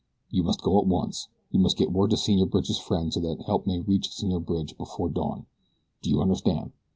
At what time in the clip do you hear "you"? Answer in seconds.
0.31-0.41, 1.51-1.59, 6.09-6.23